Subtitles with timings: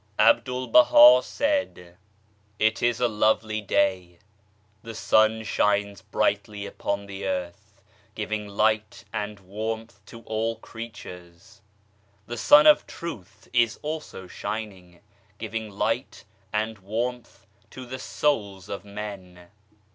[0.17, 1.93] A BDUL BAHA said:"^^
[2.57, 4.17] It is a lovely day,
[4.81, 7.83] the sun shines brightly upon the earth,
[8.15, 11.61] giving light and warmth to all creatures.
[12.25, 15.01] The Sun of Truth is also shining,
[15.37, 19.51] giving light and warmth to the souls of men.